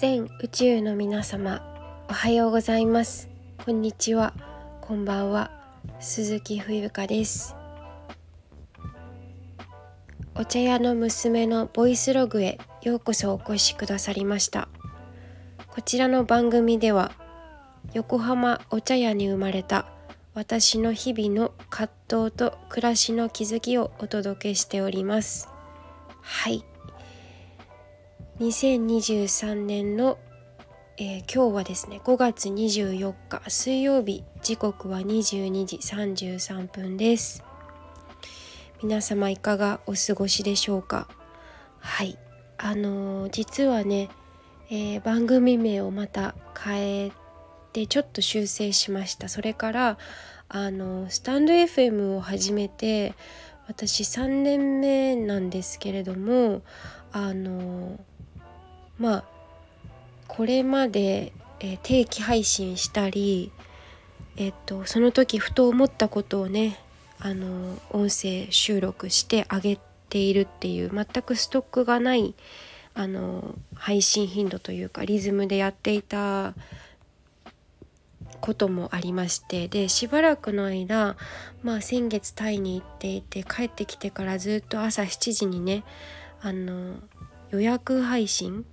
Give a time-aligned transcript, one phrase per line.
[0.00, 1.60] 全宇宙の皆様
[2.08, 3.28] おはようございます。
[3.62, 4.32] こんにちは。
[4.80, 5.50] こんばんは。
[6.00, 7.54] 鈴木冬香です。
[10.34, 14.70] お茶屋の娘のボイスログへようこそお越しくださりました。
[15.68, 17.12] こちらの番組では
[17.92, 19.84] 横浜お茶屋に生まれた
[20.32, 25.50] 私の日々の葛藤と暮らしの気づきをお届けしております。
[26.22, 26.64] はい。
[28.40, 30.16] 2023年の、
[30.96, 37.44] えー、今日はですね5月24日水曜日時刻は22時33分です。
[38.82, 41.06] 皆様いかがお過ごしでしょうか？
[41.80, 42.18] はい。
[42.56, 44.08] あのー、実はね、
[44.70, 47.12] えー、番組名をまた変え
[47.74, 49.28] てちょっと修正しました。
[49.28, 49.98] それから
[50.48, 53.14] あのスタンド FM を始めて
[53.68, 56.62] 私3年目なんですけれども
[57.12, 58.00] あの
[59.00, 59.24] まあ
[60.28, 63.50] これまで、えー、定期配信したり
[64.36, 66.78] えっとその時ふと思ったことをね
[67.18, 72.34] あの音声収録してあげているっていう全くストックがない
[72.94, 76.54] あの配信頻度というかリズムでやっていた
[78.40, 81.16] こともありましてでしばらくの間、
[81.62, 85.84] まあ、先月タイに行っていて帰ってきてからずっと朝7時にね
[86.40, 86.96] あの
[87.50, 88.64] 予約配信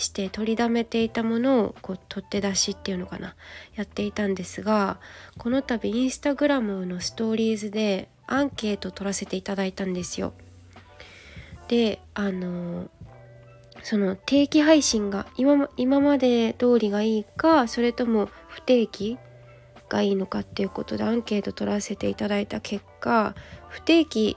[0.00, 3.36] して取りだめていたものをこう取って出しっていうのかな
[3.74, 4.98] やっていたんですが
[5.38, 10.32] この度インスタグラムのストーリーズでアンケート取らせていただいたんですよ。
[11.68, 12.90] であの
[13.82, 19.18] その定期配信が今今まで通りがいいかそれとも不定期
[19.88, 23.34] がいいのかっていうことでアンケート取らせていただいた結果
[23.68, 24.36] 不定期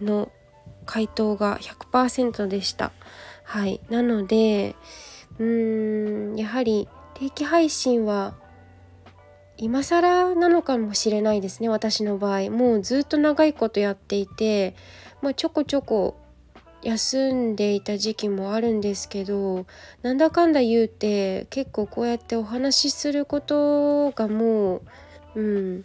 [0.00, 0.30] の
[0.86, 2.92] 回答が100%でした。
[3.50, 4.76] はい、なので
[5.40, 8.36] うーんやはり定期配信は
[9.56, 12.48] 今更なのかもしれないですね私の場合。
[12.48, 14.76] もうずっと長いことやっていて、
[15.20, 16.16] まあ、ちょこちょこ
[16.82, 19.66] 休んでいた時期もあるんですけど
[20.02, 24.76] なんだかんだ言うて結構こうやってお話しすることがも
[25.34, 25.84] ううん。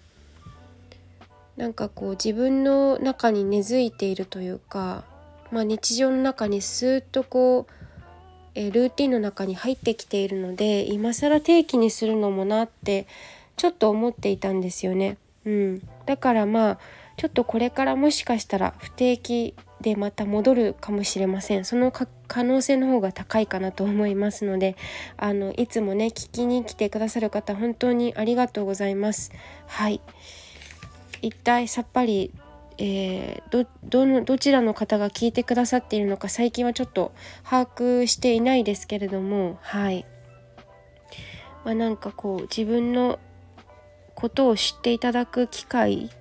[1.58, 5.15] なんかこう自分の中に根付いているというか
[5.52, 7.74] まあ、日常の中にスーッとこう、
[8.56, 13.06] えルーティンの中に入ってきているので今更定期にするのもなって
[13.58, 15.18] ちょっと思っていたんですよね。
[15.46, 16.80] うん、だからまあ
[17.18, 21.66] ちょっとこれからもしかしたら不定期でまた戻るかもしれません。
[21.66, 24.76] その可能性の方が高いかなと思いますので
[25.18, 29.32] あのいつもね聞きに来てくださる方本当にありがとうございます。
[29.68, 30.00] はい。
[31.22, 32.32] 一体さっぱり
[32.78, 37.14] えー、どどちらの方が聞いてくださっているのか最近はちょっと
[37.44, 40.06] 把握していないですけれどもはい。
[41.64, 43.20] まあ、なんかこう自分の
[44.14, 46.12] ことを知っていただく機会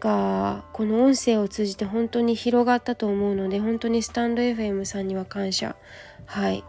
[0.00, 5.76] がこの音声を通じて本当に広がったと思うので本当にスタンド FM さんには感謝。
[6.26, 6.64] はい。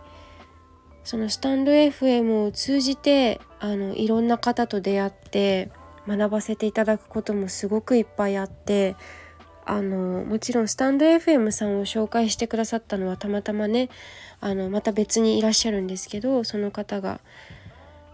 [1.04, 5.72] そのスタンド FM を通じてあのいろんな方と出会って
[6.08, 8.96] 学ばせていただくこともすごくいっぱいあって
[9.66, 13.90] あのもちろんスタンド FM さんを紹介してくださったのはたまたまね
[14.40, 17.20] あのまた別にいらっしゃるんですけどその方が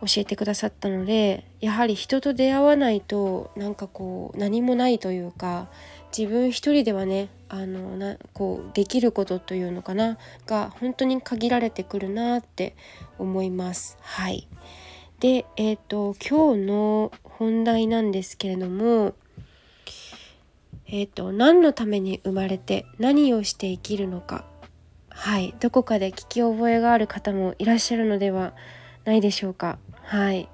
[0.01, 5.69] 教えてくださったのでやはり人と出会わないとなんかこう何もないというか
[6.17, 12.75] 自分一人ではねあのなこうできることというのかなが本当に限られてくるなって
[13.19, 13.97] 思います。
[14.01, 14.47] はい
[15.23, 19.13] でえっ、ー、と今日の本題なんですけれども
[20.85, 24.43] えっ、ー、と何のために生まれて何をして生きるのか。
[25.07, 25.55] はい。
[25.61, 28.53] どこかで聞き覚えがある方もいらっしゃるのでは
[29.05, 29.79] ないでしょうか。
[30.01, 30.49] はい。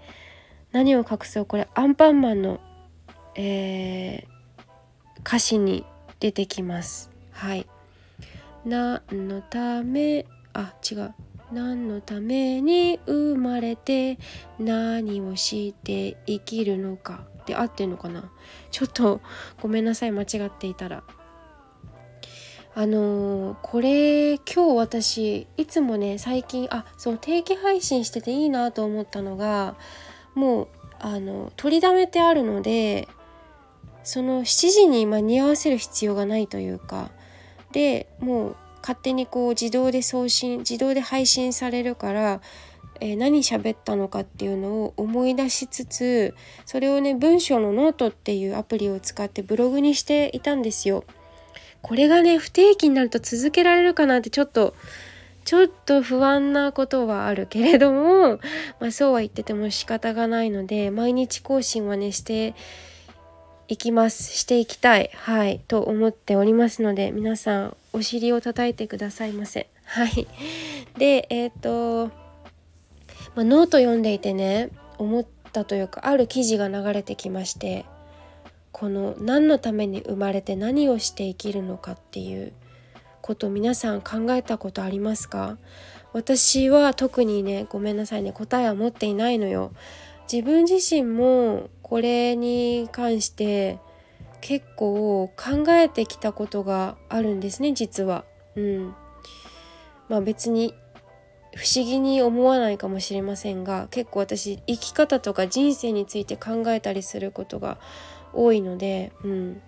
[0.72, 1.46] 何を隠そう。
[1.48, 2.60] これアンパンマンの、
[3.34, 5.84] えー、歌詞に
[6.20, 7.10] 出てきます。
[7.32, 7.66] はい。
[8.66, 11.16] 何のためあ違う。
[11.52, 14.18] 何のために生まれて
[14.60, 17.28] 何をして生きるのか。
[17.46, 18.32] で合ってんのかな？
[18.70, 19.22] ちょっと
[19.62, 21.04] ごめんなさい間違っていたら。
[22.76, 29.76] あのー、これ今日私いつもね最近あそう定期配信してていいなと思ったのが
[30.36, 30.68] もう
[31.00, 33.08] あの取りだめてあるので
[34.04, 37.12] その7時に間に合わせる必要がないというか。
[37.72, 38.56] でもう
[38.90, 42.42] 勝手にこう自動で送信自動で配信されるから、
[43.00, 46.34] えー、何喋ったのかっていうのを思い出しつつ
[46.66, 51.04] それをね文章のノートっていうアプリを使ってブログにしていたんですよ。
[51.84, 54.74] これがね不定期になると続けられるかなってちょっと
[55.46, 58.40] ちょっと不安なことはあるけれども、
[58.80, 62.56] まあ、そうは言ってても仕方がないので毎日更新はねして
[63.68, 64.36] いきます。
[64.36, 65.12] していきたい。
[65.14, 65.62] はい。
[65.68, 69.70] と思っておりますので皆さんお尻を叩いてくださいませ。
[69.86, 70.28] はい。
[70.98, 72.08] でえっ、ー、と、
[73.36, 77.86] まあ、ノート読んでいてね思ったというかある記事が流れてきまして
[78.72, 82.54] この何のために生まれて何をして生きるのかっていう
[83.22, 85.58] こと皆さん考えたことありますか？
[86.14, 89.72] 私は特にねごめんなさいね答えは持っていないのよ。
[90.32, 93.80] 自分自身もこれに関して
[94.42, 98.26] 結構考えてきたことがあるんですね実は。
[98.56, 98.96] うん、
[100.08, 100.74] まあ別に
[101.56, 107.80] 不思議に思わないかもしれませんが結構私生き方とか人生について考えたりすることが
[108.34, 109.62] 多いので、うん、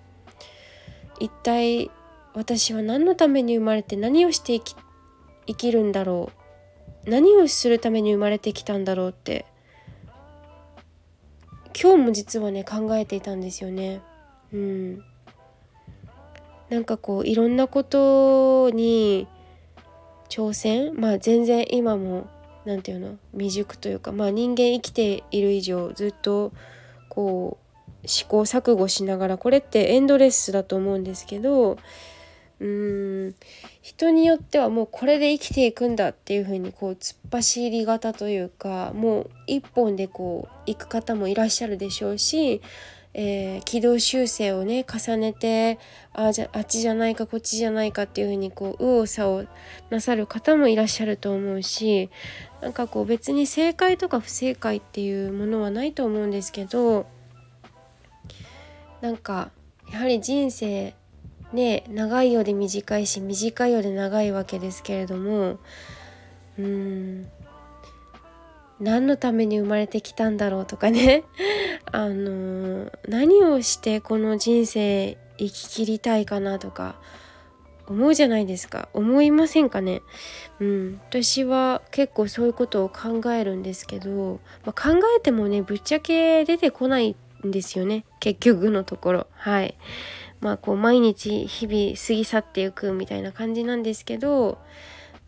[1.20, 1.90] 一体
[2.34, 4.76] 私は何のために生まれて何をして生き
[5.48, 6.32] 生きるんだろ
[7.06, 7.10] う？
[7.10, 9.46] 何をするために生まれてきたんだろうって
[11.82, 14.02] 今日も実はね考えていたんですよね。
[14.54, 15.04] うん、
[16.70, 19.28] なんかこういろんなことに
[20.30, 21.00] 挑戦。
[21.00, 22.28] まあ全然今も
[22.66, 26.52] 何て言うの未熟というかまあ人間生きている以上ずっと
[27.10, 27.58] こ
[28.04, 31.78] う試行錯誤しながらこれってエンドレスだと思うんですけど
[32.60, 33.36] うーん。
[33.82, 42.62] 人によってはもうこれで生きていくんだっていう風にこう突っ走り型というかもう一本でこう行く方もいらっしゃるでしょうし、
[43.14, 45.80] えー、軌道修正をね重ねて
[46.14, 49.48] あじゃあっちじゃないかこっちじゃないかっていう風にこう右往左往
[49.90, 52.10] なさる方もいらっしゃると思うし
[52.62, 57.06] なんかこう別に正解とか不正解っていうものはないと思うんですけど
[59.02, 59.52] なんか
[59.92, 60.96] やはり人生
[61.52, 65.60] ね長いようで短いし短いようで長いわけですけれども
[66.58, 67.28] うん。
[68.82, 71.24] 何のために生まれてきたんだろうとかね。
[71.92, 76.96] あの何をしてこの人生生き切りたいかなとか
[77.88, 78.90] 思うじゃないですか。
[78.94, 80.02] 思いませんかね。
[80.60, 81.02] うん。
[81.10, 88.06] 私は結構そういうことを考えるんですけど、まあ、考えてもねぶっちゃけ出てこないんですよね。
[88.20, 89.28] 結局のところ。
[89.34, 89.76] はい。
[90.40, 94.58] まあこう毎日日々過ぎ去っていくみたいな感じなんですけど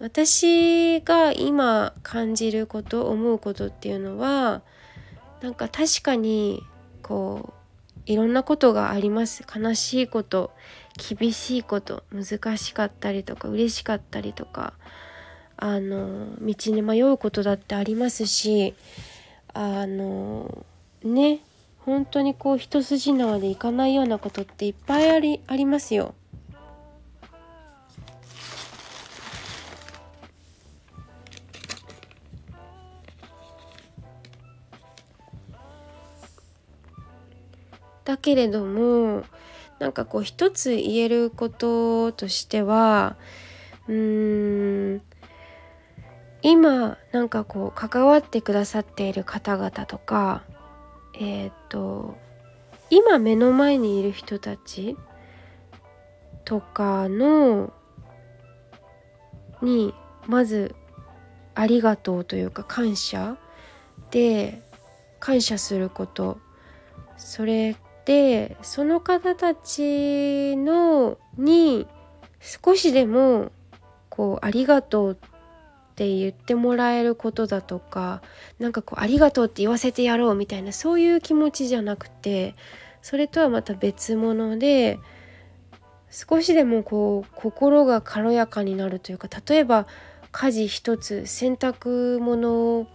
[0.03, 4.61] 私が今感じること思うことっていうのは
[5.39, 6.61] なんか確かに
[7.01, 10.51] こういろんなことがあります悲しいこと
[11.17, 14.73] 厳しいこと難しかったりとか嬉しかったりとか
[15.55, 18.75] あの道に迷うことだってありますし
[19.53, 20.65] あの
[21.05, 21.39] ね
[21.79, 26.13] 本当にこう一筋縄でいかないようなことっていっぱいありありますよ。
[38.05, 39.23] だけれども
[39.79, 43.15] なんかこう一つ言えることとしては
[43.87, 45.01] うーん
[46.41, 50.43] 今なんかこう関わってくださっている方々とか
[51.17, 52.17] えっ、ー、と
[52.89, 54.97] 今目の前にいる人たち
[56.45, 57.73] とかの
[59.61, 59.93] に
[60.27, 60.75] まず
[61.55, 63.37] ありがとうというか感謝
[64.11, 64.61] で
[65.19, 66.39] 感謝すること。
[67.17, 71.87] それでその方たちのに
[72.39, 73.51] 少しでも
[74.09, 78.21] こうありがとうって言ってもらえることだとか
[78.59, 82.55] なんかこうありがとうって言わせてやろうみたいなそういう気持ちじゃなくて
[83.01, 84.99] それとはまた別物で
[86.09, 89.87] 少しでもこう心が軽やかになるというか例えば
[90.31, 92.87] 家事一つ洗濯物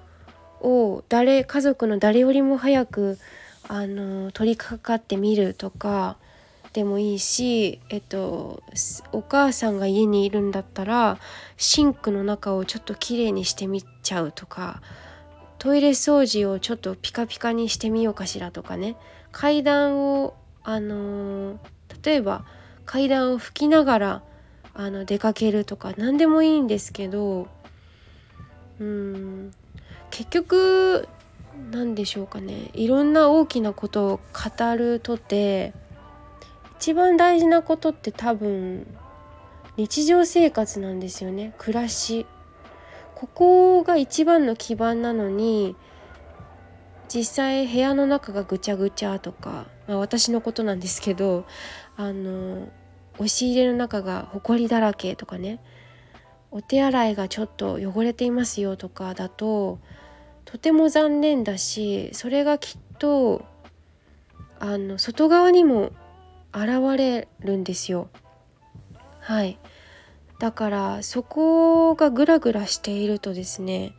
[0.60, 3.18] を誰家族の誰よりも早く
[3.66, 6.16] あの取り掛かってみるとか
[6.72, 8.62] でもいいし、えっと、
[9.12, 11.18] お母さんが家にいるんだったら
[11.56, 14.80] シンクの中をちょっときれいにしてみちゃうとか
[15.58, 18.96] トイレ掃除をちょっとピカピカにしてみようかしらとかね。
[19.32, 21.58] 階段をあの、
[22.02, 22.44] 例えば
[22.84, 24.22] 階段を拭きながら
[24.74, 27.48] あの出かけるとか何でもいいんですけど
[28.78, 29.52] うん
[30.10, 31.08] 結局
[31.70, 32.70] 何でしょうかね。
[32.74, 35.74] いろんな大きなことを語るとて
[36.76, 38.86] 一番大事なことって多分
[39.76, 41.54] 日常生活なんですよね。
[41.58, 42.26] 暮らし。
[43.14, 45.74] ここが一番の基盤なのに
[47.08, 51.44] 実際部屋の中がぐちゃぐちゃとか、まあ、私のことなんですけど
[51.96, 52.68] あの
[53.14, 55.58] 押し入れの中がほこりだらけとかね。
[56.50, 59.78] お手洗いがちょっと汚れていますよとかだと
[60.48, 63.44] とても残念だしそれがきっと
[64.58, 65.92] あの外側にも
[66.54, 68.08] 現れるんですよ。
[69.20, 69.58] はい
[70.38, 73.92] だからそこがグラグラしているとですね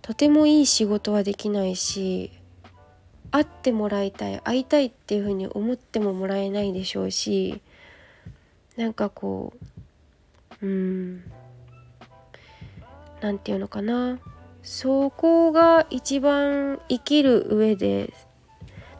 [0.00, 2.30] とてもいい仕事はできないし
[3.32, 7.60] 会ってもらいたい会いたいっていうふうに思ってももらえないでしょうし
[8.76, 9.52] なんかこ
[10.62, 11.24] ううん
[13.20, 14.20] 何て言うのかな
[14.70, 18.12] そこが一番生きる上で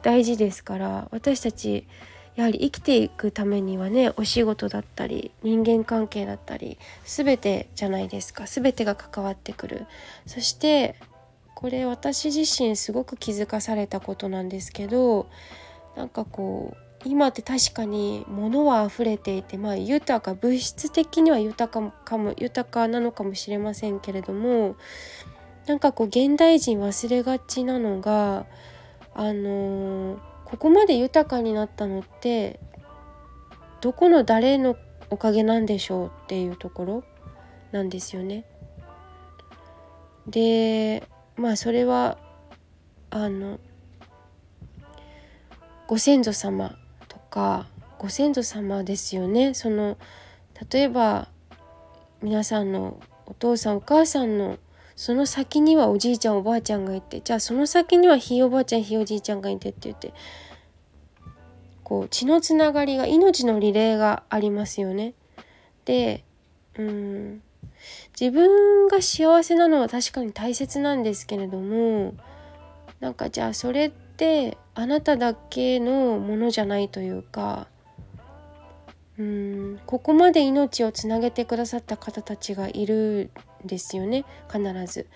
[0.01, 1.87] 大事ですから私たち
[2.37, 8.47] やはり生きていくためにはねお仕事だったり人間関係だったり全てじゃないですか。
[8.47, 9.87] 全てが関わってくる。
[10.25, 10.95] そして
[11.55, 15.29] これ私自身すごく気づかされたことなんですけど
[15.97, 24.77] なんかこう今って確かに物は溢れていてまあ豊か物質的には豊かかも豊かなのかもしれませんけれども
[25.69, 28.47] なんかこう現代人忘れがちなのが
[29.15, 32.59] あのー、ここまで豊かになったのって
[33.83, 34.77] どこの誰の
[35.11, 37.05] おかげなんでしょうっていうところ
[37.71, 38.45] なんですよね。
[40.27, 41.07] で
[41.37, 42.17] まあそれは
[43.11, 43.61] あの
[45.87, 46.77] ご先祖様
[47.09, 47.67] とか
[47.99, 49.97] ご先祖様ですよねその
[50.71, 51.29] 例えば
[52.23, 54.59] 皆さんのお父さんお母さんの
[54.99, 60.13] その先にはおじいちゃんおばあちゃんがいてじゃあその先にはひいおばあちゃんひいおじいちゃんがいてって言って
[61.85, 65.15] こう血のつながりが命のリレーがありますよね。
[65.85, 66.25] で
[66.77, 67.43] うん
[68.21, 72.15] 自分が幸せなのは確かに大切なんですけれども
[72.99, 77.69] なんかじゃあそれってあなただけのものじゃないというか
[79.19, 79.81] うん。
[79.87, 83.31] ここまで命をつなげてくださった方たちがいる
[83.65, 84.25] んですよね。
[84.51, 85.07] 必ず。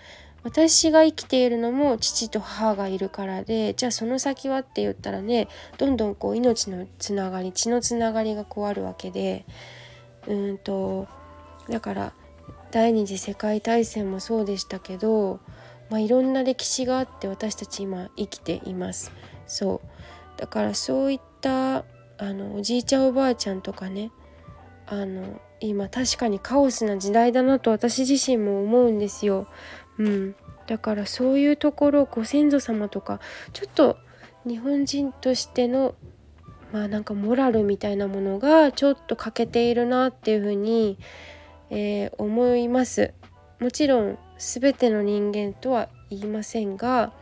[0.43, 9.45] 私が生きているのも父と母がいるからでじゃあその先はって言ったらねどんどんこう命のつながり血のつながりがこうあるわけで。
[10.27, 11.07] うんと
[11.69, 12.13] だから
[12.71, 15.39] 第二次世界大戦もそうでしたけど、
[15.89, 19.11] まあ、いろんな歴史があって私たち今生きています。
[19.45, 20.39] そう。
[20.39, 21.85] だからそういった
[22.23, 24.09] あのおじいちゃんおばあちゃんとかね
[24.87, 29.47] あの今確かにカオスな時代だなと私自身も思うんですよ。
[29.97, 33.19] うん、だからそういうところご先祖様とか
[33.51, 33.97] ちょっと
[34.45, 35.95] 日本人としての
[36.71, 40.97] まあなんかモラルみたいなものがちょっと欠けているなっていうふうに、
[41.69, 43.13] えー、思います。
[43.59, 47.13] もちろん全ての人間とは言いませんが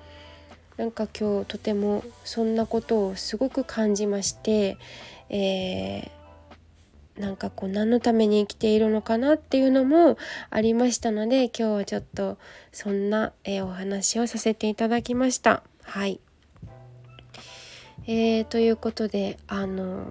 [0.81, 4.77] なんか今日とてもそんなことをすごく感じまして、
[5.29, 6.21] えー
[7.19, 10.17] なんかこう何のために生きているのかなっていうのも
[10.49, 12.39] ありましたので今日はちょっと
[12.71, 15.61] そんな、えー、お話をさせていただきました。
[15.83, 16.19] はい
[18.07, 20.07] えー、ということであの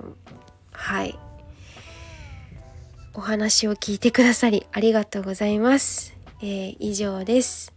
[0.70, 1.18] はい
[3.14, 6.14] お話を聞いてくださりありがとうございます。
[6.42, 7.72] えー、以上です。